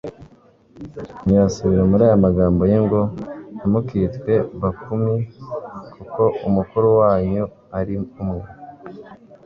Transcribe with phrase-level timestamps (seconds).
[1.23, 3.01] ntiyasubira muri aya magambo ye ngo:
[3.55, 5.01] «ntimukitwe bakum,
[5.93, 7.43] kuko umukuru wanyu
[7.79, 8.43] ari umwe,